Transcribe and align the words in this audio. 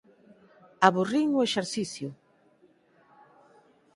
aburrín 0.87 1.29
o 1.39 1.45
exercicio. 1.47 2.09